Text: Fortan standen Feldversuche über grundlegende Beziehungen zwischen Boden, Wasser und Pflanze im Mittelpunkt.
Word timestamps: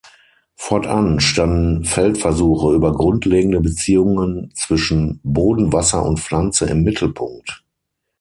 Fortan 0.55 1.19
standen 1.19 1.85
Feldversuche 1.85 2.73
über 2.73 2.91
grundlegende 2.91 3.59
Beziehungen 3.59 4.51
zwischen 4.55 5.19
Boden, 5.21 5.73
Wasser 5.73 6.03
und 6.03 6.19
Pflanze 6.19 6.65
im 6.65 6.81
Mittelpunkt. 6.81 7.63